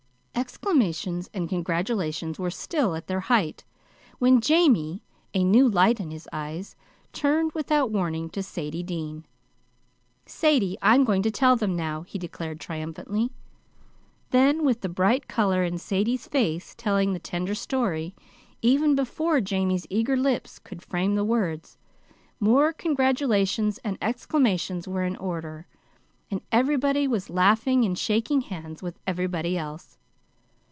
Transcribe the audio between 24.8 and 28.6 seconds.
were in order, and everybody was laughing and shaking